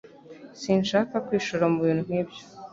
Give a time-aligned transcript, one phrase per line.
[0.61, 2.41] Sinshaka kwishora mubintu nkibyo